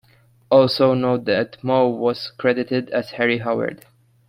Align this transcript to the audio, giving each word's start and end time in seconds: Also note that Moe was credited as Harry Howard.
Also 0.49 0.95
note 0.95 1.25
that 1.25 1.63
Moe 1.63 1.87
was 1.87 2.31
credited 2.31 2.89
as 2.89 3.11
Harry 3.11 3.37
Howard. 3.37 3.85